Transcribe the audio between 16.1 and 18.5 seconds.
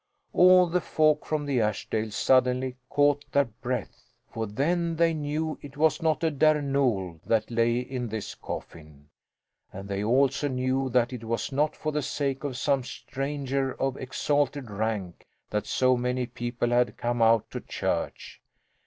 people had come out to church.